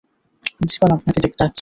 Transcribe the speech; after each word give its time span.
Principal 0.51 0.89
আপনাকে 0.95 1.19
ডাকছেন। 1.23 1.49